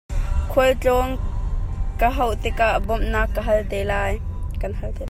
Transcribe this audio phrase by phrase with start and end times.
[0.51, 1.09] Khualtlawn
[1.99, 4.13] ka hauh tik ah bawmhnak kan hal te lai.